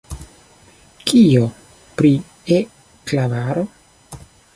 Kio 1.09 1.43
pri 1.99 2.13
E-klavaro? 2.57 3.67